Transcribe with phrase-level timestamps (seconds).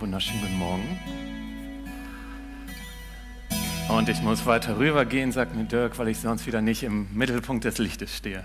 [0.00, 0.98] Einen wunderschönen guten Morgen.
[3.90, 7.64] Und ich muss weiter rübergehen, sagt mir Dirk, weil ich sonst wieder nicht im Mittelpunkt
[7.64, 8.44] des Lichtes stehe.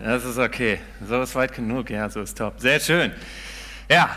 [0.00, 0.80] Das ist okay.
[1.06, 1.88] So ist weit genug.
[1.90, 2.54] Ja, so ist top.
[2.58, 3.12] Sehr schön.
[3.88, 4.10] Ja,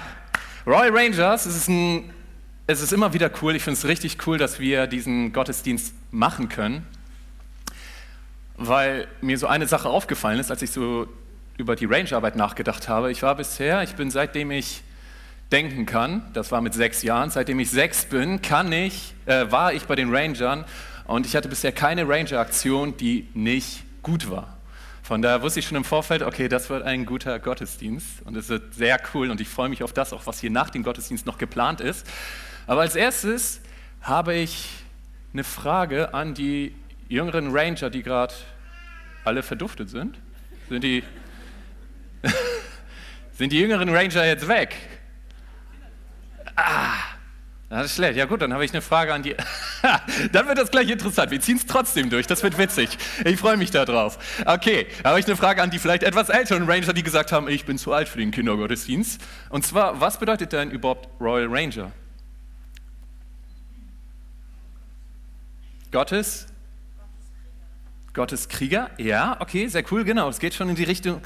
[0.66, 2.12] Royal Rangers, es ist, ein,
[2.66, 3.56] es ist immer wieder cool.
[3.56, 6.84] Ich finde es richtig cool, dass wir diesen Gottesdienst machen können,
[8.58, 11.08] weil mir so eine Sache aufgefallen ist, als ich so
[11.58, 13.12] über die Rangerarbeit nachgedacht habe.
[13.12, 14.82] Ich war bisher, ich bin seitdem ich
[15.52, 19.74] denken kann, das war mit sechs Jahren, seitdem ich sechs bin, kann ich, äh, war
[19.74, 20.66] ich bei den Rangern
[21.06, 24.58] und ich hatte bisher keine Ranger-Aktion, die nicht gut war.
[25.04, 28.48] Von daher wusste ich schon im Vorfeld, okay, das wird ein guter Gottesdienst und es
[28.48, 31.26] wird sehr cool und ich freue mich auf das, auch was hier nach dem Gottesdienst
[31.26, 32.08] noch geplant ist.
[32.68, 33.60] Aber als erstes
[34.02, 34.70] habe ich
[35.34, 36.74] eine Frage an die
[37.10, 38.34] jüngeren Ranger, die gerade
[39.26, 40.18] alle verduftet sind.
[40.70, 41.04] Sind die,
[43.34, 44.76] sind die jüngeren Ranger jetzt weg?
[46.56, 46.98] Ah,
[47.70, 48.18] das ist schlecht.
[48.18, 49.36] Ja gut, dann habe ich eine Frage an die.
[50.32, 51.32] dann wird das gleich interessant.
[51.32, 52.28] Wir ziehen es trotzdem durch.
[52.28, 52.98] Das wird witzig.
[53.26, 54.20] Ich freue mich darauf.
[54.46, 57.66] Okay, habe ich eine Frage an die vielleicht etwas älteren Ranger, die gesagt haben, ich
[57.66, 59.20] bin zu alt für den Kindergottesdienst.
[59.50, 61.92] Und zwar, was bedeutet denn überhaupt Royal Ranger?
[65.92, 66.46] Gottes?
[68.14, 68.92] Gottes Krieger?
[69.00, 70.30] Ja, okay, sehr cool, genau.
[70.30, 71.22] Es geht schon in die Richtung.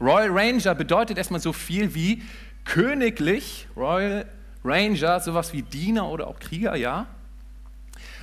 [0.00, 2.24] Royal Ranger bedeutet erstmal so viel wie
[2.64, 4.26] königlich, Royal
[4.64, 7.06] Ranger, sowas wie Diener oder auch Krieger, ja.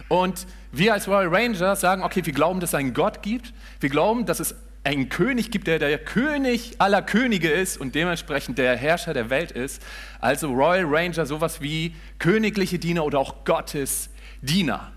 [0.08, 3.54] Und wir als Royal Ranger sagen, okay, wir glauben, dass es einen Gott gibt.
[3.80, 8.58] Wir glauben, dass es einen König gibt, der der König aller Könige ist und dementsprechend
[8.58, 9.82] der Herrscher der Welt ist.
[10.20, 14.10] Also Royal Ranger, sowas wie königliche Diener oder auch Gottes
[14.42, 14.92] Diener.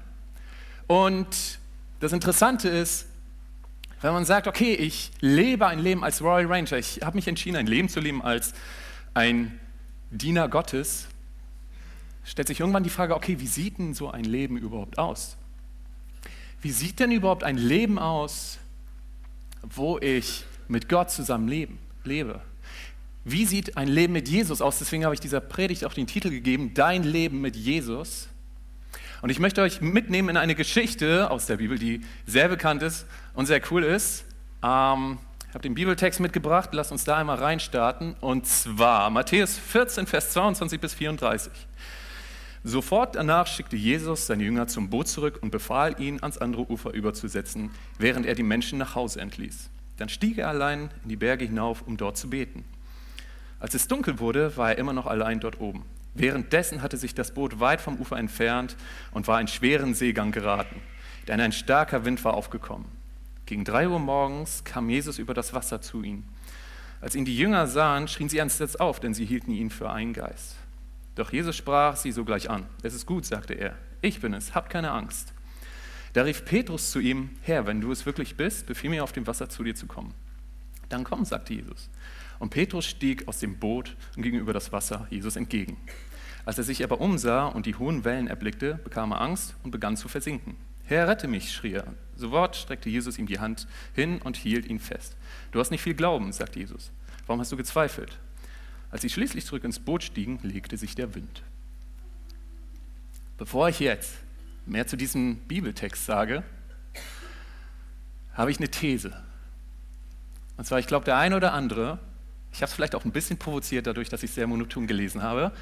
[0.86, 1.58] Und
[2.00, 3.06] das Interessante ist,
[4.00, 7.56] wenn man sagt, okay, ich lebe ein Leben als Royal Ranger, ich habe mich entschieden,
[7.56, 8.52] ein Leben zu leben als
[9.14, 9.60] ein
[10.10, 11.08] Diener Gottes,
[12.24, 15.36] stellt sich irgendwann die Frage, okay, wie sieht denn so ein Leben überhaupt aus?
[16.60, 18.58] Wie sieht denn überhaupt ein Leben aus,
[19.62, 22.40] wo ich mit Gott zusammen leben, lebe?
[23.24, 24.78] Wie sieht ein Leben mit Jesus aus?
[24.78, 28.28] Deswegen habe ich dieser Predigt auch den Titel gegeben, Dein Leben mit Jesus.
[29.22, 33.06] Und ich möchte euch mitnehmen in eine Geschichte aus der Bibel, die sehr bekannt ist
[33.34, 34.24] und sehr cool ist.
[34.64, 35.18] Ähm,
[35.48, 38.16] ich habe den Bibeltext mitgebracht, lasst uns da einmal reinstarten.
[38.20, 41.52] Und zwar Matthäus 14, Vers 22 bis 34.
[42.64, 46.92] Sofort danach schickte Jesus seine Jünger zum Boot zurück und befahl ihnen, ans andere Ufer
[46.92, 49.68] überzusetzen, während er die Menschen nach Hause entließ.
[49.96, 52.64] Dann stieg er allein in die Berge hinauf, um dort zu beten.
[53.58, 55.84] Als es dunkel wurde, war er immer noch allein dort oben.
[56.14, 58.76] Währenddessen hatte sich das Boot weit vom Ufer entfernt
[59.12, 60.80] und war in schweren Seegang geraten,
[61.26, 62.86] denn ein starker Wind war aufgekommen.
[63.46, 66.28] Gegen drei Uhr morgens kam Jesus über das Wasser zu ihnen.
[67.00, 70.12] Als ihn die Jünger sahen, schrien sie ernsthaft auf, denn sie hielten ihn für einen
[70.12, 70.56] Geist.
[71.14, 72.66] Doch Jesus sprach sie sogleich an.
[72.82, 73.76] Es ist gut, sagte er.
[74.00, 75.34] Ich bin es, habt keine Angst.
[76.14, 79.26] Da rief Petrus zu ihm, Herr, wenn du es wirklich bist, befiehl mir auf dem
[79.26, 80.14] Wasser zu dir zu kommen.
[80.88, 81.88] Dann komm, sagte Jesus.
[82.38, 85.76] Und Petrus stieg aus dem Boot und ging über das Wasser Jesus entgegen.
[86.44, 89.96] Als er sich aber umsah und die hohen Wellen erblickte, bekam er Angst und begann
[89.96, 90.56] zu versinken.
[90.84, 91.94] Herr, rette mich, schrie er.
[92.16, 95.16] Sofort streckte Jesus ihm die Hand hin und hielt ihn fest.
[95.52, 96.90] Du hast nicht viel Glauben, sagte Jesus.
[97.26, 98.18] Warum hast du gezweifelt?
[98.92, 101.42] Als sie schließlich zurück ins Boot stiegen, legte sich der Wind.
[103.38, 104.12] Bevor ich jetzt
[104.66, 106.44] mehr zu diesem Bibeltext sage,
[108.34, 109.20] habe ich eine These.
[110.58, 111.98] Und zwar, ich glaube, der eine oder andere,
[112.52, 115.52] ich habe es vielleicht auch ein bisschen provoziert dadurch, dass ich sehr monoton gelesen habe,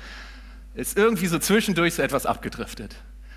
[0.74, 2.96] ist irgendwie so zwischendurch so etwas abgedriftet.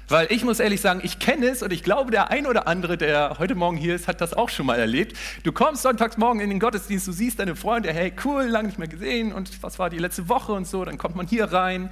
[0.10, 2.98] Weil ich muss ehrlich sagen, ich kenne es und ich glaube, der ein oder andere,
[2.98, 5.18] der heute Morgen hier ist, hat das auch schon mal erlebt.
[5.44, 8.80] Du kommst sonntags morgen in den Gottesdienst, du siehst deine Freunde, hey, cool, lange nicht
[8.80, 11.90] mehr gesehen und was war die letzte Woche und so, dann kommt man hier rein,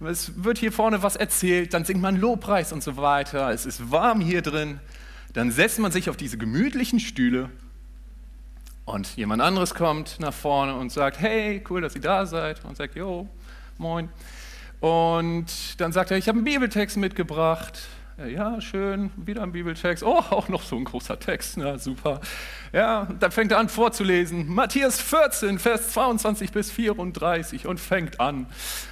[0.00, 3.90] es wird hier vorne was erzählt, dann singt man Lobpreis und so weiter, es ist
[3.90, 4.80] warm hier drin,
[5.32, 7.50] dann setzt man sich auf diese gemütlichen Stühle
[8.84, 12.76] und jemand anderes kommt nach vorne und sagt, hey, cool, dass ihr da seid und
[12.76, 13.28] sagt, jo,
[13.78, 14.08] moin.
[14.82, 17.78] Und dann sagt er, ich habe einen Bibeltext mitgebracht.
[18.28, 20.02] Ja, schön, wieder ein Bibeltext.
[20.02, 22.20] Oh, auch noch so ein großer Text, na super.
[22.72, 24.52] Ja, dann fängt er an vorzulesen.
[24.52, 28.46] Matthäus 14, Vers 22 bis 34 und fängt an.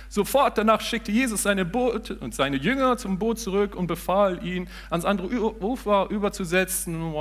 [0.09, 4.69] Sofort danach schickte Jesus seine Boot und seine Jünger zum Boot zurück und befahl ihnen,
[4.91, 7.12] ans andere Ufer überzusetzen.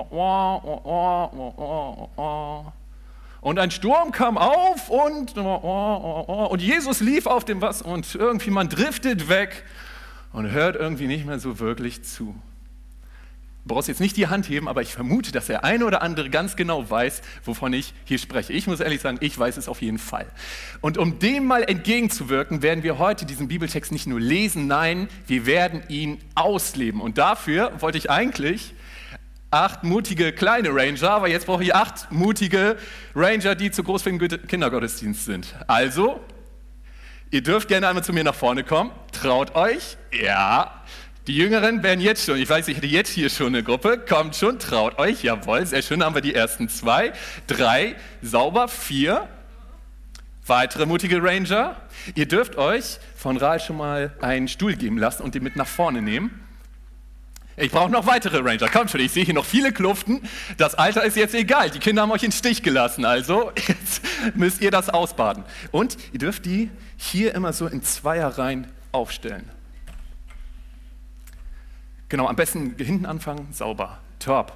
[3.41, 7.86] Und ein Sturm kam auf und, oh, oh, oh, und Jesus lief auf dem Wasser
[7.86, 9.63] und irgendwie man driftet weg
[10.33, 12.36] und hört irgendwie nicht mehr so wirklich zu.
[13.65, 16.57] brauchst jetzt nicht die Hand heben, aber ich vermute, dass der eine oder andere ganz
[16.57, 18.51] genau weiß, wovon ich hier spreche.
[18.51, 20.25] Ich muss ehrlich sagen, ich weiß es auf jeden Fall.
[20.81, 25.45] Und um dem mal entgegenzuwirken, werden wir heute diesen Bibeltext nicht nur lesen, nein, wir
[25.45, 27.00] werden ihn ausleben.
[27.00, 28.74] Und dafür wollte ich eigentlich
[29.51, 32.77] acht mutige kleine Ranger, aber jetzt brauche ich acht mutige
[33.15, 35.55] Ranger, die zu groß für den Kindergottesdienst sind.
[35.67, 36.19] Also,
[37.31, 38.91] ihr dürft gerne einmal zu mir nach vorne kommen.
[39.11, 39.97] Traut euch.
[40.11, 40.83] Ja.
[41.27, 44.35] Die Jüngeren werden jetzt schon, ich weiß, ich hätte jetzt hier schon eine Gruppe, kommt
[44.35, 47.13] schon, traut euch, jawohl, sehr schön, haben wir die ersten zwei,
[47.45, 49.27] drei, sauber, vier,
[50.47, 51.75] weitere mutige Ranger.
[52.15, 55.67] Ihr dürft euch von Rahl schon mal einen Stuhl geben lassen und den mit nach
[55.67, 56.48] vorne nehmen.
[57.59, 58.69] Ich brauche noch weitere Ranger.
[58.69, 60.21] Kommt schon, ich sehe hier noch viele Kluften.
[60.57, 61.69] Das Alter ist jetzt egal.
[61.69, 63.03] Die Kinder haben euch in den Stich gelassen.
[63.03, 64.01] Also jetzt
[64.33, 65.44] müsst ihr das ausbaden.
[65.71, 69.50] Und ihr dürft die hier immer so in Zweierreihen aufstellen.
[72.07, 73.50] Genau, am besten hinten anfangen.
[73.51, 74.00] Sauber.
[74.19, 74.53] Top.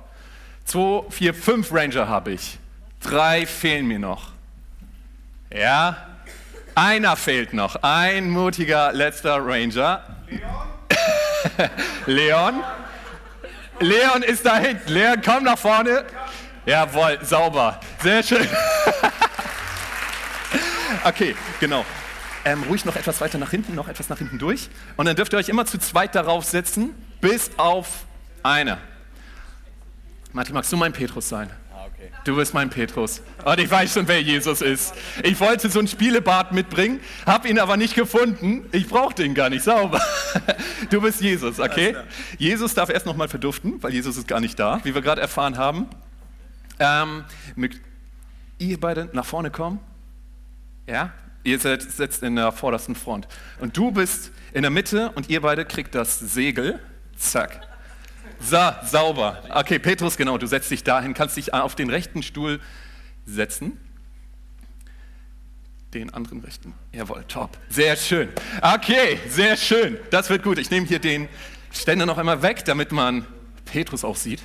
[0.63, 2.57] Zwei, vier, fünf Ranger habe ich.
[3.01, 4.31] Drei fehlen mir noch.
[5.53, 6.07] Ja,
[6.73, 7.75] einer fehlt noch.
[7.83, 10.03] Ein mutiger letzter Ranger.
[10.29, 11.69] Leon?
[12.05, 12.63] Leon?
[13.79, 14.91] Leon ist da hinten.
[14.91, 16.05] Leon, komm nach vorne.
[16.65, 17.79] Jawohl, sauber.
[18.01, 18.47] Sehr schön.
[21.03, 21.85] okay, genau.
[22.45, 24.69] Ähm, ruhig noch etwas weiter nach hinten, noch etwas nach hinten durch.
[24.97, 28.05] Und dann dürft ihr euch immer zu zweit darauf setzen, bis auf
[28.43, 28.77] eine.
[30.33, 31.49] Martin, magst du mein Petrus sein?
[32.23, 33.21] Du bist mein Petrus.
[33.43, 34.93] Und ich weiß schon, wer Jesus ist.
[35.23, 38.65] Ich wollte so ein Spielebad mitbringen, habe ihn aber nicht gefunden.
[38.71, 40.01] Ich brauche den gar nicht sauber.
[40.89, 41.95] Du bist Jesus, okay?
[42.37, 45.57] Jesus darf erst nochmal verduften, weil Jesus ist gar nicht da, wie wir gerade erfahren
[45.57, 45.87] haben.
[46.79, 47.23] Ähm,
[48.57, 49.79] ihr beide nach vorne kommen.
[50.87, 51.13] Ja,
[51.43, 53.27] ihr seid, sitzt in der vordersten Front.
[53.59, 56.79] Und du bist in der Mitte und ihr beide kriegt das Segel.
[57.15, 57.72] Zack.
[58.39, 59.43] So, sauber.
[59.49, 62.59] Okay, Petrus, genau, du setzt dich dahin, kannst dich auf den rechten Stuhl
[63.25, 63.79] setzen.
[65.93, 66.73] Den anderen rechten.
[66.91, 67.57] Jawohl, top.
[67.69, 68.29] Sehr schön.
[68.61, 69.97] Okay, sehr schön.
[70.09, 70.57] Das wird gut.
[70.57, 71.29] Ich nehme hier den
[71.71, 73.25] Ständer noch einmal weg, damit man
[73.65, 74.41] Petrus auch sieht.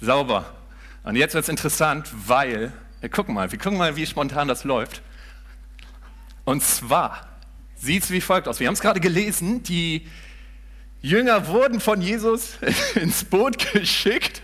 [0.00, 0.54] Sauber.
[1.02, 4.64] Und jetzt wird es interessant, weil, wir gucken mal, wir gucken mal, wie spontan das
[4.64, 5.02] läuft.
[6.44, 7.26] Und zwar
[7.74, 8.60] sieht es wie folgt aus.
[8.60, 10.06] Wir haben es gerade gelesen, die
[11.00, 12.58] Jünger wurden von Jesus
[12.96, 14.42] ins Boot geschickt.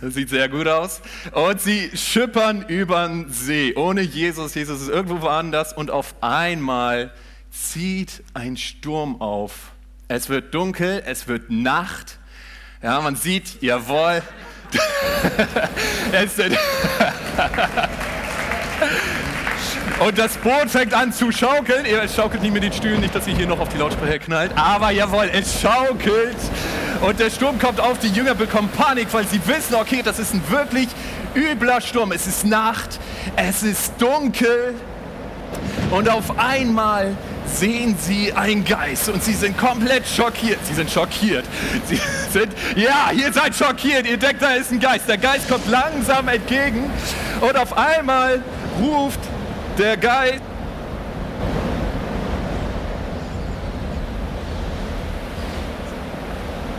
[0.00, 1.00] Das sieht sehr gut aus.
[1.30, 3.74] Und sie schippern über den See.
[3.76, 4.54] Ohne Jesus.
[4.54, 5.72] Jesus ist irgendwo woanders.
[5.72, 7.12] Und auf einmal
[7.50, 9.70] zieht ein Sturm auf.
[10.08, 12.18] Es wird dunkel, es wird Nacht.
[12.82, 14.22] Ja, man sieht, jawohl.
[16.12, 16.36] es,
[20.06, 21.84] und das Boot fängt an zu schaukeln.
[21.84, 24.52] Es schaukelt nicht mit den Stühlen, nicht, dass sie hier noch auf die Lautsprecher knallt.
[24.56, 26.36] Aber jawohl, es schaukelt.
[27.00, 27.98] Und der Sturm kommt auf.
[27.98, 30.88] Die Jünger bekommen Panik, weil sie wissen, okay, das ist ein wirklich
[31.34, 32.12] übler Sturm.
[32.12, 32.98] Es ist Nacht,
[33.36, 34.74] es ist dunkel.
[35.90, 37.14] Und auf einmal
[37.46, 40.58] sehen sie einen Geist und sie sind komplett schockiert.
[40.64, 41.44] Sie sind schockiert.
[41.86, 42.00] Sie
[42.32, 44.06] sind, ja, ihr seid schockiert.
[44.06, 45.08] Ihr denkt, da ist ein Geist.
[45.08, 46.90] Der Geist kommt langsam entgegen
[47.40, 48.42] und auf einmal
[48.80, 49.20] ruft
[49.78, 50.42] der Geist.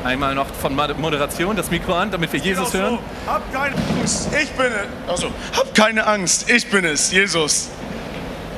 [0.03, 2.99] Einmal noch von Moderation das Mikro an, damit wir Jesus genau hören.
[3.25, 3.31] So.
[3.31, 5.09] Hab keine Angst, ich bin es.
[5.09, 7.69] Also, hab keine Angst, ich bin es, Jesus.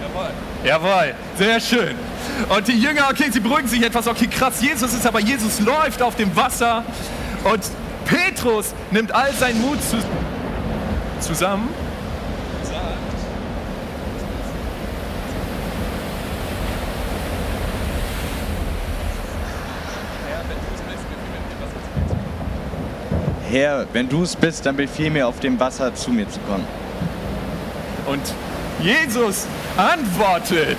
[0.01, 0.31] Jawohl.
[0.63, 1.95] Jawohl, sehr schön.
[2.49, 6.01] Und die Jünger, okay, sie beruhigen sich etwas, okay, krass, Jesus ist aber, Jesus läuft
[6.01, 6.83] auf dem Wasser
[7.43, 7.61] und
[8.05, 9.97] Petrus nimmt all seinen Mut zu,
[11.19, 11.69] zusammen
[23.55, 26.67] Herr, wenn du es bist, dann befiehl mir auf dem Wasser zu mir zu kommen.
[28.05, 28.21] Und
[28.81, 29.47] Jesus
[29.77, 30.77] antwortet.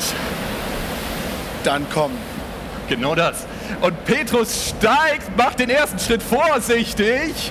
[1.65, 2.11] Dann komm.
[2.87, 3.47] Genau das.
[3.81, 7.51] Und Petrus steigt, macht den ersten Schritt vorsichtig.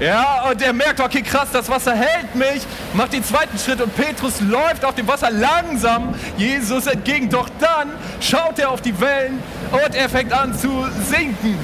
[0.00, 3.96] Ja, und er merkt, okay, krass, das Wasser hält mich, macht den zweiten Schritt und
[3.96, 7.30] Petrus läuft auf dem Wasser langsam Jesus entgegen.
[7.30, 11.58] Doch dann schaut er auf die Wellen und er fängt an zu sinken.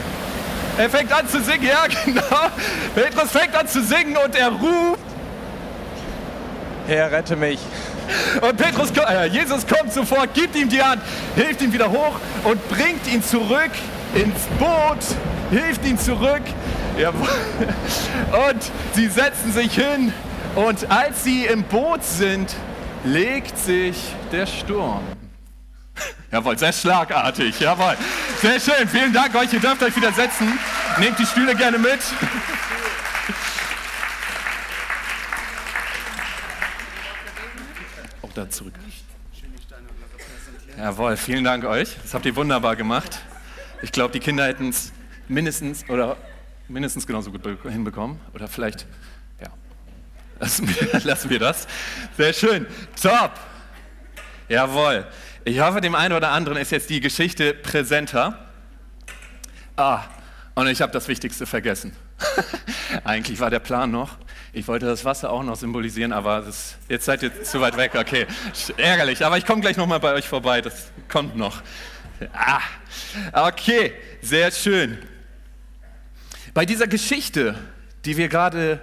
[0.77, 2.23] Er fängt an zu singen, ja genau.
[2.95, 5.01] Petrus fängt an zu singen und er ruft.
[6.87, 7.61] Herr, rette mich.
[8.41, 11.01] Und Petrus, äh, Jesus kommt sofort, gibt ihm die Hand,
[11.37, 13.71] hilft ihm wieder hoch und bringt ihn zurück
[14.15, 14.99] ins Boot,
[15.51, 16.43] hilft ihn zurück.
[16.97, 20.13] Und sie setzen sich hin
[20.55, 22.55] und als sie im Boot sind,
[23.03, 23.97] legt sich
[24.31, 25.03] der Sturm.
[26.35, 27.97] Jawohl, sehr schlagartig, jawohl.
[28.41, 30.59] Sehr schön, vielen Dank euch, ihr dürft euch wieder setzen.
[30.99, 32.01] Nehmt die Stühle gerne mit.
[38.21, 38.75] Auch da zurück.
[40.77, 41.97] Jawohl, vielen Dank euch.
[42.03, 43.21] Das habt ihr wunderbar gemacht.
[43.83, 44.91] Ich glaube, die Kinder hätten es
[45.29, 45.85] mindestens
[46.67, 48.19] mindestens genauso gut hinbekommen.
[48.35, 48.87] Oder vielleicht,
[49.41, 49.51] ja,
[50.41, 51.69] lassen wir, lassen wir das.
[52.17, 52.67] Sehr schön.
[53.01, 53.39] Top.
[54.49, 55.07] Jawohl.
[55.47, 58.39] Ich hoffe, dem einen oder anderen ist jetzt die Geschichte präsenter.
[59.77, 60.01] Ah,
[60.55, 61.95] und ich habe das Wichtigste vergessen.
[63.05, 64.17] Eigentlich war der Plan noch.
[64.55, 67.95] Ich wollte das Wasser auch noch symbolisieren, aber das, jetzt seid ihr zu weit weg.
[67.95, 68.27] Okay,
[68.79, 69.23] ärgerlich.
[69.23, 70.63] Aber ich komme gleich nochmal bei euch vorbei.
[70.63, 71.61] Das kommt noch.
[72.33, 72.61] Ah,
[73.33, 74.97] okay, sehr schön.
[76.55, 77.55] Bei dieser Geschichte,
[78.07, 78.81] die wir gerade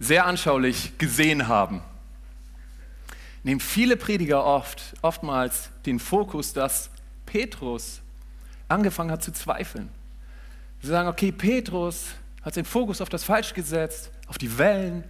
[0.00, 1.82] sehr anschaulich gesehen haben,
[3.42, 6.90] nehmen viele Prediger oft, oftmals den Fokus, dass
[7.26, 8.00] Petrus
[8.68, 9.88] angefangen hat zu zweifeln.
[10.80, 12.06] Sie sagen, okay, Petrus
[12.42, 15.04] hat den Fokus auf das Falsch gesetzt, auf die Wellen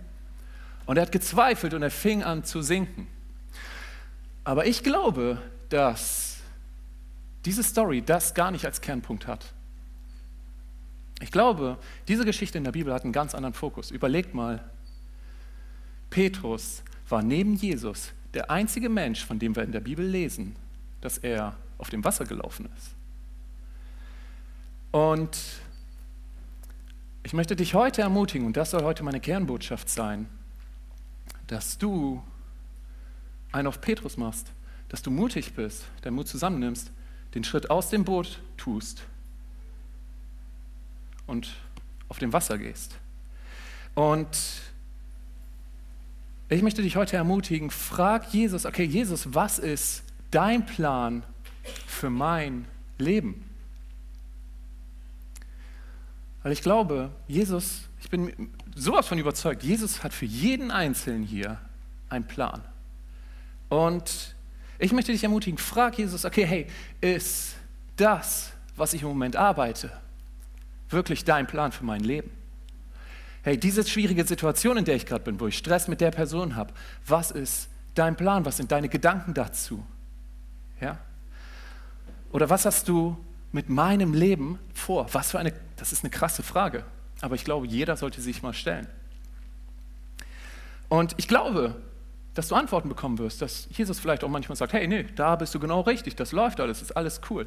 [0.87, 3.06] und er hat gezweifelt und er fing an zu sinken.
[4.44, 6.38] Aber ich glaube, dass
[7.44, 9.52] diese Story das gar nicht als Kernpunkt hat.
[11.20, 13.90] Ich glaube, diese Geschichte in der Bibel hat einen ganz anderen Fokus.
[13.90, 14.70] Überlegt mal,
[16.11, 20.56] Petrus war neben Jesus der einzige Mensch, von dem wir in der Bibel lesen,
[21.00, 22.94] dass er auf dem Wasser gelaufen ist.
[24.90, 25.38] Und
[27.23, 30.28] ich möchte dich heute ermutigen, und das soll heute meine Kernbotschaft sein,
[31.47, 32.23] dass du
[33.52, 34.52] einen auf Petrus machst,
[34.88, 36.90] dass du mutig bist, deinen Mut zusammennimmst,
[37.35, 39.02] den Schritt aus dem Boot tust
[41.26, 41.54] und
[42.08, 42.97] auf dem Wasser gehst.
[43.94, 44.28] Und
[46.49, 51.23] ich möchte dich heute ermutigen, frag Jesus, okay, Jesus, was ist dein Plan
[51.87, 52.64] für mein
[52.97, 53.45] Leben?
[56.43, 61.59] Weil ich glaube, Jesus, ich bin sowas von überzeugt, Jesus hat für jeden Einzelnen hier
[62.09, 62.62] einen Plan.
[63.69, 64.35] Und
[64.78, 66.67] ich möchte dich ermutigen, frag Jesus, okay, hey,
[67.02, 67.57] ist
[67.97, 69.93] das, was ich im Moment arbeite,
[70.88, 72.31] wirklich dein Plan für mein Leben?
[73.49, 76.55] Hey, diese schwierige Situation, in der ich gerade bin, wo ich Stress mit der Person
[76.55, 76.75] habe,
[77.07, 78.45] was ist dein Plan?
[78.45, 79.87] Was sind deine Gedanken dazu?
[80.83, 80.99] Ja?
[82.31, 83.17] Oder was hast du
[83.50, 85.07] mit meinem Leben vor?
[85.14, 86.85] Was für eine, das ist eine krasse Frage,
[87.23, 88.87] aber ich glaube, jeder sollte sich mal stellen.
[90.90, 91.75] Und ich glaube,
[92.35, 95.55] dass du Antworten bekommen wirst, dass Jesus vielleicht auch manchmal sagt, hey, nee, da bist
[95.55, 97.47] du genau richtig, das läuft alles, ist alles cool.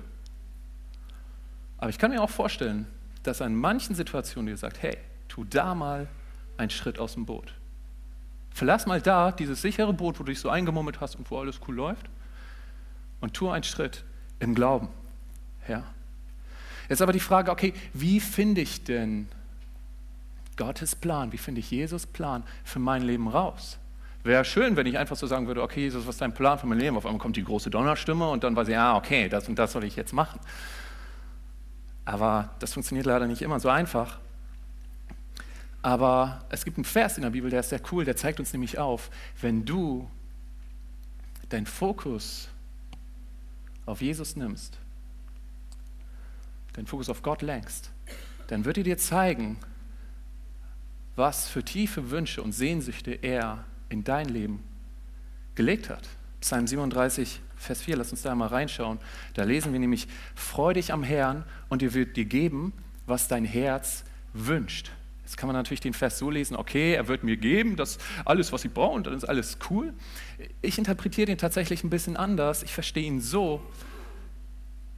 [1.78, 2.88] Aber ich kann mir auch vorstellen,
[3.22, 4.98] dass an manchen Situationen dir sagt, hey,
[5.32, 6.10] tu da mal
[6.58, 7.54] einen Schritt aus dem Boot.
[8.50, 11.62] Verlass mal da dieses sichere Boot, wo du dich so eingemummelt hast und wo alles
[11.68, 12.10] cool läuft
[13.22, 14.04] und tu einen Schritt
[14.40, 14.90] im Glauben.
[15.70, 15.86] Ja.
[16.90, 19.30] Jetzt aber die Frage, okay, wie finde ich denn
[20.58, 23.80] Gottes Plan, wie finde ich Jesus Plan für mein Leben raus?
[24.24, 26.68] Wäre schön, wenn ich einfach so sagen würde, okay, Jesus, was ist dein Plan für
[26.68, 26.98] mein Leben?
[26.98, 29.72] Auf einmal kommt die große Donnerstimme und dann weiß ich, ah, okay, das und das
[29.72, 30.42] soll ich jetzt machen.
[32.04, 34.20] Aber das funktioniert leider nicht immer so einfach.
[35.82, 38.54] Aber es gibt einen Vers in der Bibel, der ist sehr cool, der zeigt uns
[38.54, 39.10] nämlich auf,
[39.42, 40.10] wenn du
[41.50, 42.50] deinen Fokus
[43.86, 44.78] auf Jesus nimmst,
[46.74, 47.92] deinen Fokus auf Gott lenkst,
[48.48, 49.58] dann wird er dir zeigen,
[51.16, 54.64] was für tiefe Wünsche und Sehnsüchte er in dein Leben
[55.56, 56.08] gelegt hat.
[56.40, 59.00] Psalm 37, Vers 4, lass uns da mal reinschauen.
[59.34, 62.74] Da lesen wir nämlich, freu dich am Herrn und er wird dir geben,
[63.06, 64.92] was dein Herz wünscht.
[65.32, 68.52] Jetzt kann man natürlich den Vers so lesen, okay, er wird mir geben, das alles,
[68.52, 69.94] was ich brauche, und dann ist alles cool.
[70.62, 72.64] Ich interpretiere den tatsächlich ein bisschen anders.
[72.64, 73.62] Ich verstehe ihn so,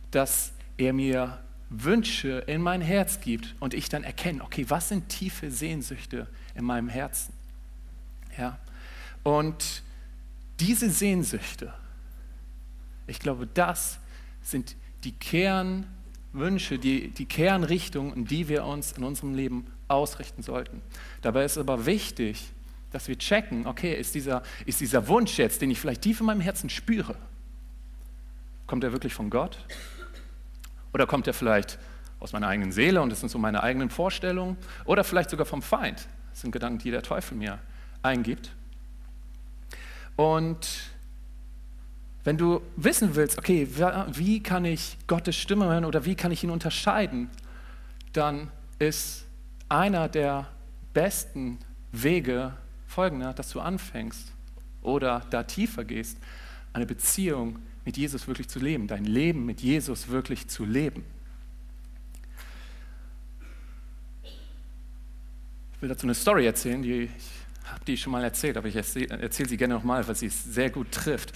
[0.09, 5.07] dass er mir Wünsche in mein Herz gibt und ich dann erkenne, okay, was sind
[5.07, 6.25] tiefe Sehnsüchte
[6.55, 7.35] in meinem Herzen?
[8.35, 8.57] Ja.
[9.21, 9.83] Und
[10.59, 11.71] diese Sehnsüchte,
[13.05, 13.99] ich glaube, das
[14.41, 20.81] sind die Kernwünsche, die, die Kernrichtungen, in die wir uns in unserem Leben ausrichten sollten.
[21.21, 22.51] Dabei ist aber wichtig,
[22.91, 26.27] dass wir checken, okay, ist dieser, ist dieser Wunsch jetzt, den ich vielleicht tief in
[26.27, 27.15] meinem Herzen spüre,
[28.67, 29.57] kommt er wirklich von Gott?
[30.93, 31.79] Oder kommt er vielleicht
[32.19, 34.57] aus meiner eigenen Seele und das sind so meine eigenen Vorstellungen?
[34.85, 36.07] Oder vielleicht sogar vom Feind.
[36.31, 37.59] Das sind Gedanken, die der Teufel mir
[38.03, 38.51] eingibt.
[40.15, 40.67] Und
[42.23, 43.67] wenn du wissen willst, okay,
[44.11, 47.29] wie kann ich Gottes Stimme hören oder wie kann ich ihn unterscheiden,
[48.13, 49.25] dann ist
[49.73, 50.47] einer der
[50.93, 51.57] besten
[51.91, 52.53] Wege
[52.87, 54.31] folgender, dass du anfängst
[54.81, 56.17] oder da tiefer gehst,
[56.73, 61.03] eine Beziehung mit Jesus wirklich zu leben, dein Leben mit Jesus wirklich zu leben.
[65.75, 67.11] Ich will dazu eine Story erzählen, die ich
[67.65, 70.69] habe die schon mal erzählt, aber ich erzähle sie gerne nochmal, weil sie es sehr
[70.69, 71.33] gut trifft.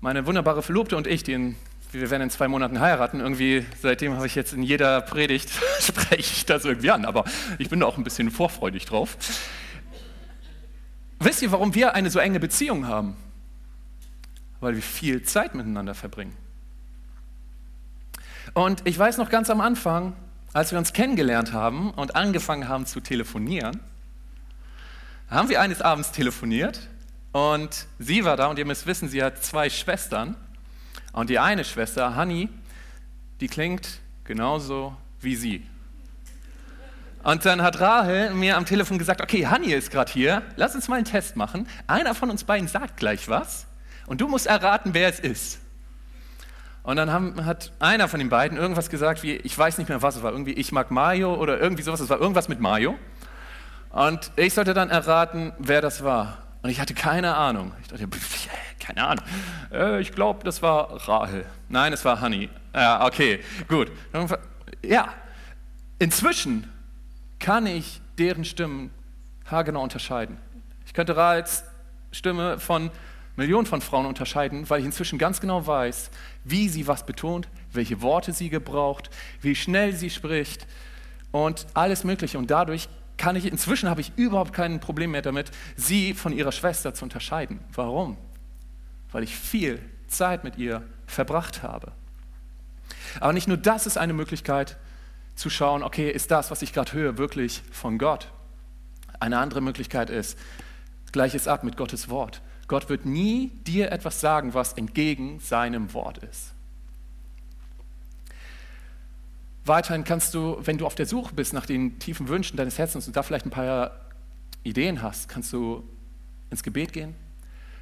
[0.00, 1.56] Meine wunderbare Verlobte und ich, die in,
[1.92, 6.20] wir werden in zwei Monaten heiraten, irgendwie seitdem habe ich jetzt in jeder Predigt, spreche
[6.20, 7.24] ich das irgendwie an, aber
[7.58, 9.16] ich bin da auch ein bisschen vorfreudig drauf.
[11.18, 13.16] Wisst ihr, warum wir eine so enge Beziehung haben?
[14.60, 16.36] Weil wir viel Zeit miteinander verbringen.
[18.54, 20.14] Und ich weiß noch ganz am Anfang,
[20.52, 23.80] als wir uns kennengelernt haben und angefangen haben zu telefonieren,
[25.28, 26.88] haben wir eines Abends telefoniert
[27.32, 30.36] und sie war da und ihr müsst wissen, sie hat zwei Schwestern
[31.12, 32.48] und die eine Schwester, Hanni,
[33.40, 35.66] die klingt genauso wie sie.
[37.22, 40.88] Und dann hat Rahel mir am Telefon gesagt, okay, Hanni ist gerade hier, lass uns
[40.88, 41.68] mal einen Test machen.
[41.86, 43.66] Einer von uns beiden sagt gleich was
[44.06, 45.60] und du musst erraten, wer es ist.
[46.82, 50.00] Und dann haben, hat einer von den beiden irgendwas gesagt, wie, ich weiß nicht mehr,
[50.00, 52.98] was es war, irgendwie, ich mag Mario oder irgendwie sowas, es war irgendwas mit Mario.
[53.90, 56.38] Und ich sollte dann erraten, wer das war.
[56.62, 57.72] Und ich hatte keine Ahnung.
[57.80, 58.06] Ich dachte,
[58.80, 59.24] keine Ahnung.
[59.72, 61.46] Äh, ich glaube, das war Rahel.
[61.68, 62.48] Nein, es war Honey.
[62.74, 63.90] Ja, okay, gut.
[64.82, 65.12] Ja,
[65.98, 66.70] inzwischen
[67.38, 68.90] kann ich deren Stimmen
[69.50, 70.36] haargenau unterscheiden.
[70.86, 71.64] Ich könnte Rahels
[72.12, 72.90] Stimme von
[73.36, 76.10] Millionen von Frauen unterscheiden, weil ich inzwischen ganz genau weiß,
[76.44, 80.66] wie sie was betont, welche Worte sie gebraucht, wie schnell sie spricht
[81.30, 82.38] und alles Mögliche.
[82.38, 82.88] Und dadurch
[83.20, 87.04] kann ich, inzwischen habe ich überhaupt kein Problem mehr damit, sie von ihrer Schwester zu
[87.04, 87.60] unterscheiden.
[87.74, 88.16] Warum?
[89.12, 91.92] Weil ich viel Zeit mit ihr verbracht habe.
[93.20, 94.78] Aber nicht nur das ist eine Möglichkeit
[95.34, 98.28] zu schauen, okay, ist das, was ich gerade höre, wirklich von Gott?
[99.20, 100.38] Eine andere Möglichkeit ist,
[101.12, 102.40] gleiches ab mit Gottes Wort.
[102.68, 106.54] Gott wird nie dir etwas sagen, was entgegen seinem Wort ist.
[109.70, 113.06] Weiterhin kannst du, wenn du auf der Suche bist nach den tiefen Wünschen deines Herzens
[113.06, 114.00] und da vielleicht ein paar
[114.64, 115.88] Ideen hast, kannst du
[116.50, 117.14] ins Gebet gehen.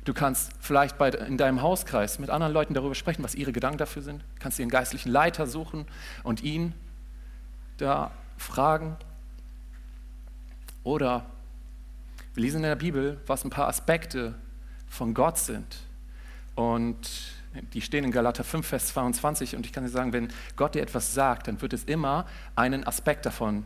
[0.05, 3.79] Du kannst vielleicht bei, in deinem Hauskreis mit anderen Leuten darüber sprechen, was ihre Gedanken
[3.79, 4.21] dafür sind.
[4.21, 5.87] Du kannst dir einen geistlichen Leiter suchen
[6.25, 6.75] und ihn
[7.79, 8.99] da fragen.
[10.85, 11.25] Oder
[12.35, 14.35] wir lesen in der Bibel, was ein paar Aspekte
[14.89, 15.79] von Gott sind.
[16.55, 17.38] Und
[17.73, 19.57] die stehen in Galater 5, Vers 22.
[19.57, 22.87] Und ich kann dir sagen, wenn Gott dir etwas sagt, dann wird es immer einen
[22.87, 23.65] Aspekt davon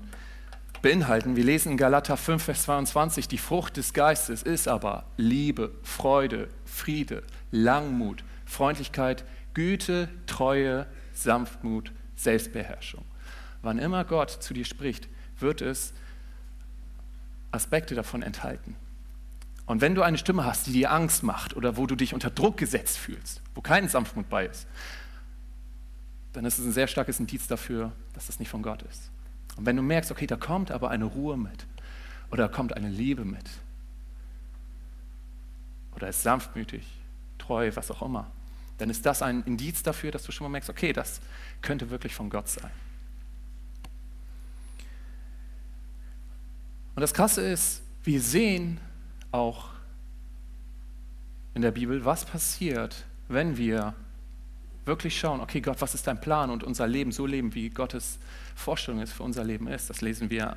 [0.83, 1.37] beinhalten.
[1.37, 6.48] Wir lesen in Galater 5, Vers 22, die Frucht des Geistes ist aber Liebe, Freude,
[6.64, 9.24] Friede, Langmut, Freundlichkeit,
[9.55, 13.05] Güte, Treue, Sanftmut, Selbstbeherrschung.
[13.62, 15.92] Wann immer Gott zu dir spricht, wird es
[17.52, 18.76] Aspekte davon enthalten.
[19.66, 22.31] Und wenn du eine Stimme hast, die dir Angst macht oder wo du dich unter
[22.31, 24.66] Druck gesetzt fühlst, wo kein Sanftmut bei ist,
[26.33, 29.11] dann ist es ein sehr starkes Indiz dafür, dass das nicht von Gott ist.
[29.57, 31.66] Und wenn du merkst, okay, da kommt aber eine Ruhe mit
[32.31, 33.51] oder da kommt eine Liebe mit
[35.94, 36.87] oder ist sanftmütig,
[37.38, 38.31] treu, was auch immer,
[38.79, 41.20] dann ist das ein Indiz dafür, dass du schon mal merkst, okay, das
[41.61, 42.70] könnte wirklich von Gott sein.
[46.94, 48.81] Und das Krasse ist, wir sehen,
[49.33, 49.71] auch
[51.55, 53.95] in der Bibel, was passiert, wenn wir
[54.85, 58.18] wirklich schauen, okay Gott, was ist dein Plan und unser Leben so leben, wie Gottes
[58.55, 59.90] Vorstellung ist für unser Leben ist.
[59.90, 60.57] Das lesen wir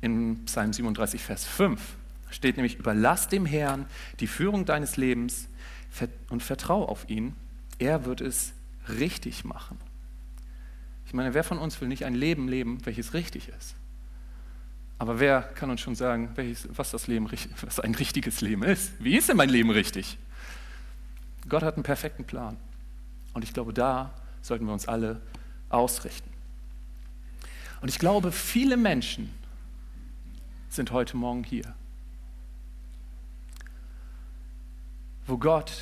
[0.00, 1.80] in Psalm 37, Vers 5.
[2.26, 3.86] Da steht nämlich, überlass dem Herrn
[4.20, 5.48] die Führung deines Lebens
[6.28, 7.36] und vertrau auf ihn.
[7.78, 8.52] Er wird es
[8.88, 9.78] richtig machen.
[11.06, 13.76] Ich meine, wer von uns will nicht ein Leben leben, welches richtig ist?
[15.02, 16.28] Aber wer kann uns schon sagen,
[16.68, 17.28] was, das Leben,
[17.60, 18.92] was ein richtiges Leben ist?
[19.02, 20.16] Wie ist denn mein Leben richtig?
[21.48, 22.56] Gott hat einen perfekten Plan.
[23.34, 25.20] Und ich glaube, da sollten wir uns alle
[25.70, 26.30] ausrichten.
[27.80, 29.34] Und ich glaube, viele Menschen
[30.68, 31.74] sind heute Morgen hier,
[35.26, 35.72] wo Gott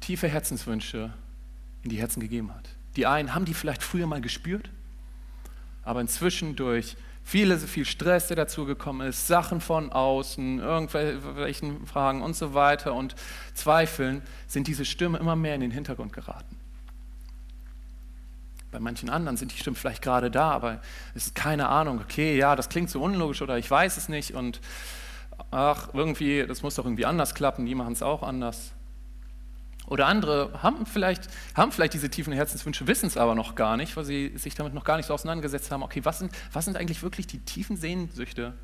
[0.00, 1.14] tiefe Herzenswünsche
[1.84, 2.70] in die Herzen gegeben hat.
[2.96, 4.68] Die einen haben die vielleicht früher mal gespürt,
[5.84, 12.22] aber inzwischen durch viele, viel Stress, der dazu gekommen ist, Sachen von außen, irgendwelchen Fragen
[12.22, 13.16] und so weiter und
[13.54, 16.56] Zweifeln, sind diese Stimmen immer mehr in den Hintergrund geraten.
[18.70, 20.80] Bei manchen anderen sind die Stimmen vielleicht gerade da, aber
[21.14, 24.34] es ist keine Ahnung, okay, ja, das klingt so unlogisch oder ich weiß es nicht
[24.34, 24.60] und
[25.50, 28.72] ach, irgendwie, das muss doch irgendwie anders klappen, die machen es auch anders.
[29.86, 33.96] Oder andere haben vielleicht, haben vielleicht diese tiefen Herzenswünsche, wissen es aber noch gar nicht,
[33.96, 35.82] weil sie sich damit noch gar nicht so auseinandergesetzt haben.
[35.82, 38.54] Okay, was sind, was sind eigentlich wirklich die tiefen Sehnsüchte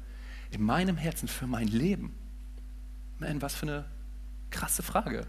[0.50, 2.14] in meinem Herzen für mein Leben?
[3.18, 3.84] Man, was für eine
[4.50, 5.26] krasse Frage.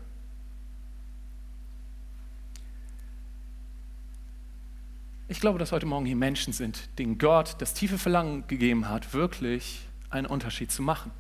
[5.28, 9.14] Ich glaube, dass heute Morgen hier Menschen sind, denen Gott das tiefe Verlangen gegeben hat,
[9.14, 11.12] wirklich einen Unterschied zu machen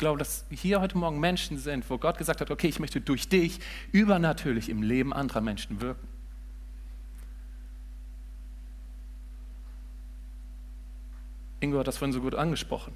[0.00, 3.28] glaube, dass hier heute Morgen Menschen sind, wo Gott gesagt hat, okay, ich möchte durch
[3.28, 3.60] dich
[3.92, 6.08] übernatürlich im Leben anderer Menschen wirken.
[11.60, 12.94] Ingo hat das vorhin so gut angesprochen,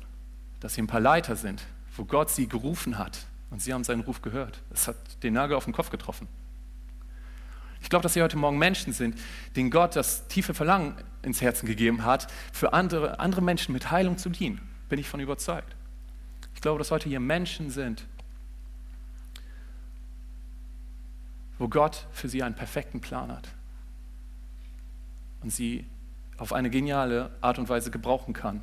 [0.59, 1.63] dass hier ein paar Leiter sind,
[1.95, 4.63] wo Gott sie gerufen hat und sie haben seinen Ruf gehört.
[4.73, 6.27] Es hat den Nagel auf den Kopf getroffen.
[7.83, 9.19] Ich glaube, dass hier heute Morgen Menschen sind,
[9.57, 14.17] denen Gott das tiefe Verlangen ins Herzen gegeben hat, für andere, andere Menschen mit Heilung
[14.17, 14.63] zu dienen.
[14.89, 15.77] Bin ich von überzeugt.
[16.55, 18.07] Ich glaube, dass heute hier Menschen sind,
[21.59, 23.49] wo Gott für sie einen perfekten Plan hat
[25.43, 25.87] und sie
[26.37, 28.61] auf eine geniale Art und Weise gebrauchen kann,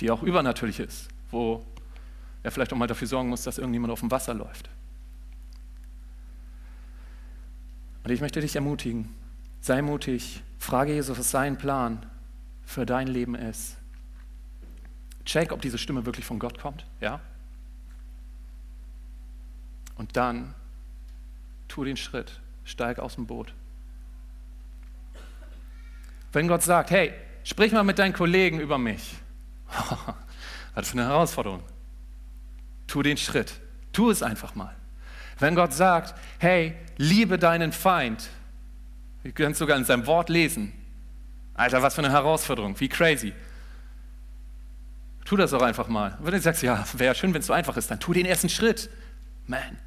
[0.00, 1.64] die auch übernatürlich ist, wo
[2.42, 4.68] er vielleicht auch mal dafür sorgen muss, dass irgendjemand auf dem Wasser läuft.
[8.04, 9.14] Und ich möchte dich ermutigen,
[9.60, 12.04] sei mutig, frage Jesus, was sein Plan
[12.64, 13.76] für dein Leben ist.
[15.24, 17.20] Check, ob diese Stimme wirklich von Gott kommt, ja?
[19.96, 20.54] Und dann
[21.68, 23.54] tu den Schritt, steig aus dem Boot.
[26.32, 27.12] Wenn Gott sagt, hey,
[27.44, 29.14] sprich mal mit deinen Kollegen über mich.
[30.74, 31.62] Was für eine Herausforderung.
[32.86, 33.60] Tu den Schritt.
[33.92, 34.74] Tu es einfach mal.
[35.38, 38.28] Wenn Gott sagt, hey, liebe deinen Feind,
[39.24, 40.72] ihr könnt es sogar in seinem Wort lesen.
[41.54, 43.34] Alter, was für eine Herausforderung, wie crazy.
[45.32, 46.14] Tu das auch einfach mal.
[46.18, 48.26] Und wenn du sagst, ja, wäre schön, wenn es so einfach ist, dann tu den
[48.26, 48.90] ersten Schritt.
[49.46, 49.78] Man.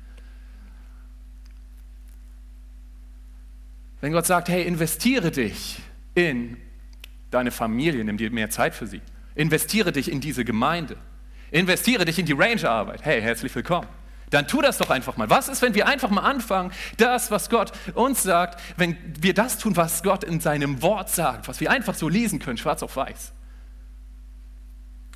[4.01, 5.77] Wenn Gott sagt, hey, investiere dich
[6.15, 6.57] in
[7.29, 9.01] deine Familie, nimm dir mehr Zeit für sie.
[9.35, 10.97] Investiere dich in diese Gemeinde.
[11.51, 13.05] Investiere dich in die Rangerarbeit.
[13.05, 13.87] Hey, herzlich willkommen.
[14.31, 15.29] Dann tu das doch einfach mal.
[15.29, 19.59] Was ist, wenn wir einfach mal anfangen, das, was Gott uns sagt, wenn wir das
[19.59, 22.95] tun, was Gott in seinem Wort sagt, was wir einfach so lesen können, schwarz auf
[22.95, 23.31] weiß?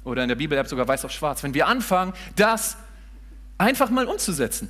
[0.10, 1.43] Oder in der Bibel sogar weiß auf schwarz.
[1.43, 2.78] Wenn wir anfangen, das
[3.58, 4.69] einfach mal umzusetzen,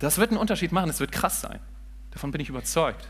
[0.00, 1.60] das wird einen Unterschied machen, es wird krass sein.
[2.10, 3.08] Davon bin ich überzeugt.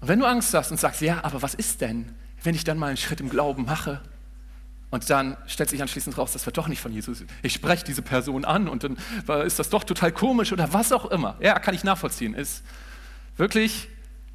[0.00, 2.78] Und wenn du Angst hast und sagst, ja, aber was ist denn, wenn ich dann
[2.78, 4.00] mal einen Schritt im Glauben mache
[4.90, 7.24] und dann stellt sich anschließend raus, das wird doch nicht von Jesus.
[7.42, 8.96] Ich spreche diese Person an und dann
[9.44, 11.36] ist das doch total komisch oder was auch immer.
[11.40, 12.34] Ja, kann ich nachvollziehen.
[12.34, 12.62] Ist
[13.36, 13.88] wirklich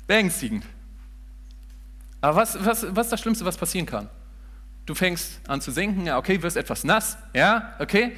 [0.07, 0.65] beängstigend.
[2.25, 4.09] Aber was, was, was ist das Schlimmste, was passieren kann?
[4.87, 8.15] Du fängst an zu sinken, ja, okay, wirst etwas nass, ja, okay.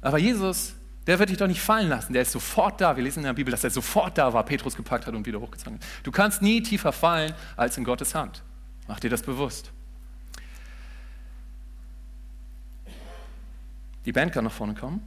[0.00, 0.74] Aber Jesus
[1.08, 2.12] der wird dich doch nicht fallen lassen.
[2.12, 2.94] Der ist sofort da.
[2.94, 5.40] Wir lesen in der Bibel, dass er sofort da war, Petrus gepackt hat und wieder
[5.40, 5.86] hochgezogen hat.
[6.02, 8.42] Du kannst nie tiefer fallen als in Gottes Hand.
[8.86, 9.72] Mach dir das bewusst.
[14.04, 15.00] Die Band kann nach vorne kommen.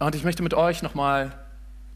[0.00, 1.38] Und ich möchte mit euch nochmal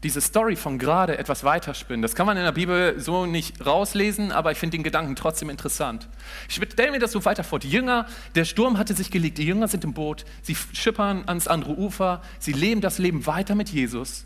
[0.03, 2.01] diese Story von gerade etwas weiterspinnen.
[2.01, 5.49] Das kann man in der Bibel so nicht rauslesen, aber ich finde den Gedanken trotzdem
[5.49, 6.09] interessant.
[6.49, 7.59] Ich stelle mir das so weiter vor.
[7.59, 11.47] Die Jünger, der Sturm hatte sich gelegt, die Jünger sind im Boot, sie schippern ans
[11.47, 14.25] andere Ufer, sie leben das Leben weiter mit Jesus.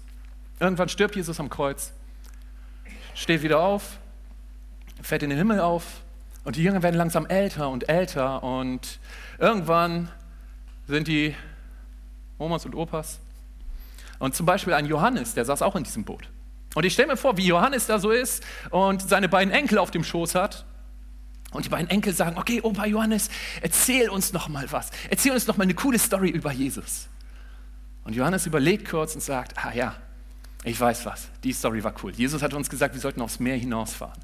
[0.59, 1.93] Irgendwann stirbt Jesus am Kreuz,
[3.13, 3.99] steht wieder auf,
[5.03, 6.01] fährt in den Himmel auf
[6.43, 8.99] und die Jünger werden langsam älter und älter und
[9.37, 10.09] irgendwann
[10.87, 11.35] sind die
[12.39, 13.19] Omas und Opas
[14.19, 16.29] und zum Beispiel ein Johannes, der saß auch in diesem Boot.
[16.75, 19.91] Und ich stelle mir vor, wie Johannes da so ist und seine beiden Enkel auf
[19.91, 20.65] dem Schoß hat.
[21.51, 23.29] Und die beiden Enkel sagen, okay, Opa Johannes,
[23.61, 24.91] erzähl uns noch mal was.
[25.09, 27.07] Erzähl uns noch mal eine coole Story über Jesus.
[28.03, 29.95] Und Johannes überlegt kurz und sagt, ah ja,
[30.63, 32.11] ich weiß was, die Story war cool.
[32.11, 34.19] Jesus hat uns gesagt, wir sollten aufs Meer hinausfahren.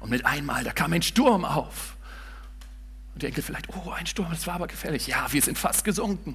[0.00, 1.96] Und mit einmal, da kam ein Sturm auf.
[3.12, 5.06] Und die Enkel vielleicht, oh, ein Sturm, das war aber gefährlich.
[5.06, 6.34] Ja, wir sind fast gesunken.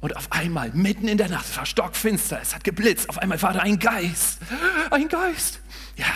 [0.00, 3.40] Und auf einmal, mitten in der Nacht, es war stockfinster, es hat geblitzt, auf einmal
[3.42, 4.38] war da ein Geist.
[4.90, 5.60] Ein Geist.
[5.96, 6.06] Ja.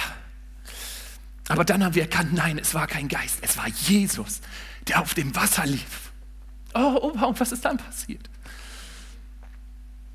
[1.49, 4.41] Aber dann haben wir erkannt, nein, es war kein Geist, es war Jesus,
[4.89, 6.13] der auf dem Wasser lief.
[6.73, 8.31] Oh, Opa, und was ist dann passiert?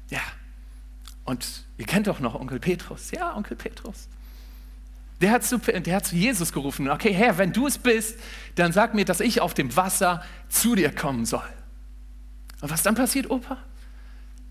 [0.10, 0.22] Ja.
[1.26, 3.12] Und ihr kennt doch noch Onkel Petrus.
[3.12, 4.08] Ja, Onkel Petrus.
[5.22, 8.18] Der hat, zu, der hat zu Jesus gerufen, okay, Herr, wenn du es bist,
[8.56, 11.48] dann sag mir, dass ich auf dem Wasser zu dir kommen soll.
[12.62, 13.58] Und was dann passiert, Opa?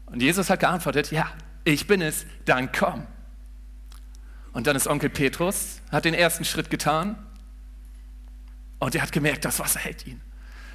[0.06, 1.30] Und Jesus hat geantwortet, ja,
[1.64, 3.06] ich bin es, dann komm.
[4.52, 7.16] Und dann ist Onkel Petrus, hat den ersten Schritt getan
[8.78, 10.20] und er hat gemerkt, das Wasser hält ihn.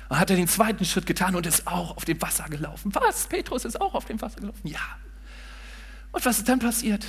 [0.10, 2.93] Und hat er den zweiten Schritt getan und ist auch auf dem Wasser gelaufen.
[2.93, 3.26] Was?
[3.28, 4.67] Petrus ist auch auf dem Wasser gelaufen?
[4.67, 4.80] Ja.
[6.12, 7.06] Und was ist dann passiert?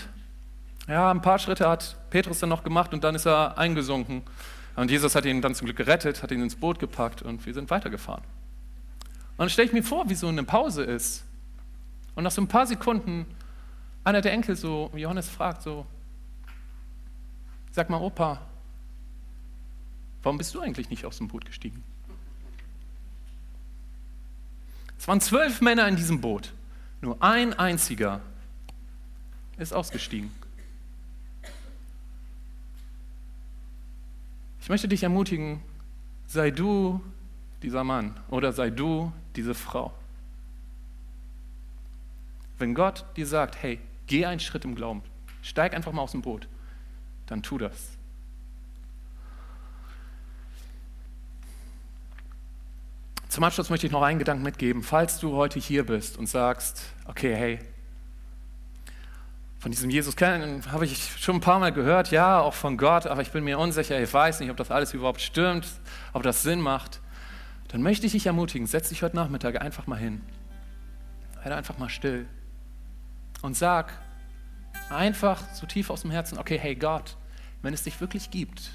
[0.89, 4.23] Ja, ein paar Schritte hat Petrus dann noch gemacht und dann ist er eingesunken.
[4.77, 7.55] Und Jesus hat ihn dann zum Glück gerettet, hat ihn ins Boot gepackt und wir
[7.55, 8.25] sind weitergefahren.
[9.37, 11.25] Und dann stelle ich mir vor, wie so eine Pause ist.
[12.15, 13.27] Und nach so ein paar Sekunden
[14.05, 15.87] einer der Enkel so, Johannes fragt so,
[17.73, 18.41] sag mal Opa,
[20.25, 21.85] Warum bist du eigentlich nicht aus dem Boot gestiegen?
[24.99, 26.55] Es waren zwölf Männer in diesem Boot.
[27.03, 28.23] Nur ein einziger
[29.59, 30.31] ist ausgestiegen.
[34.63, 35.61] Ich möchte dich ermutigen,
[36.27, 37.03] sei du
[37.65, 39.93] dieser Mann oder sei du diese Frau.
[42.59, 45.03] Wenn Gott dir sagt, hey, geh einen Schritt im Glauben,
[45.43, 46.47] steig einfach mal aus dem Boot,
[47.27, 47.91] dann tu das.
[53.29, 54.85] Zum Abschluss möchte ich noch einen Gedanken mitgeben.
[54.85, 57.59] Falls du heute hier bist und sagst, okay, hey,
[59.59, 63.07] von diesem Jesus kennen habe ich schon ein paar Mal gehört, ja, auch von Gott,
[63.07, 65.67] aber ich bin mir unsicher, ich weiß nicht, ob das alles überhaupt stimmt,
[66.13, 67.01] ob das Sinn macht,
[67.69, 70.21] dann möchte ich dich ermutigen, setz dich heute Nachmittag einfach mal hin.
[71.43, 72.27] Werde einfach mal still
[73.43, 73.93] und sag
[74.91, 77.17] einfach so tief aus dem Herzen, okay, hey Gott,
[77.63, 78.71] wenn es dich wirklich gibt,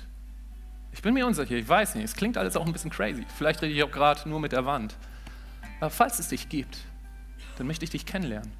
[0.92, 3.26] ich bin mir unsicher, ich weiß nicht, es klingt alles auch ein bisschen crazy.
[3.38, 4.98] Vielleicht rede ich auch gerade nur mit der Wand.
[5.80, 6.80] Aber falls es dich gibt,
[7.58, 8.52] dann möchte ich dich kennenlernen.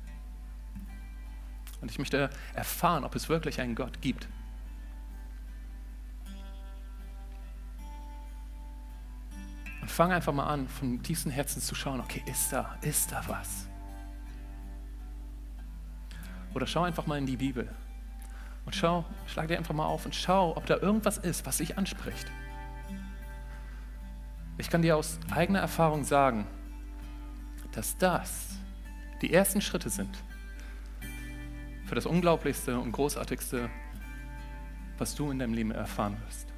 [1.82, 4.28] Und ich möchte erfahren, ob es wirklich einen Gott gibt.
[9.90, 13.24] Und fang einfach mal an, von tiefstem Herzen zu schauen, okay, ist da, ist da
[13.26, 13.68] was?
[16.54, 17.68] Oder schau einfach mal in die Bibel.
[18.66, 21.80] Und schau, schlag dir einfach mal auf und schau, ob da irgendwas ist, was dich
[21.80, 22.32] anspricht.
[24.60, 26.46] Ich kann dir aus eigener Erfahrung sagen,
[27.72, 28.60] dass das
[29.24, 30.24] die ersten Schritte sind
[31.88, 33.72] für das Unglaublichste und Großartigste,
[35.00, 36.49] was du in deinem Leben erfahren wirst.